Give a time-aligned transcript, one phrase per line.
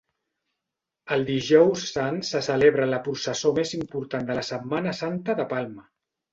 [1.15, 5.89] El Dijous Sant se celebra la processó més important de la Setmana Santa de Palma.